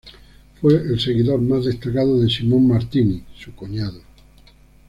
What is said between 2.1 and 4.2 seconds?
de Simone Martini, su cuñado.